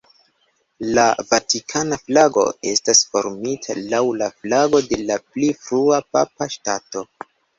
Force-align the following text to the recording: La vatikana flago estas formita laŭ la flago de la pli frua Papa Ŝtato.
La 0.97 1.01
vatikana 1.31 1.99
flago 2.05 2.45
estas 2.71 3.03
formita 3.11 3.75
laŭ 3.93 4.01
la 4.23 4.31
flago 4.39 4.81
de 4.93 4.99
la 5.11 5.19
pli 5.27 5.51
frua 5.67 6.03
Papa 6.17 6.49
Ŝtato. 6.57 7.05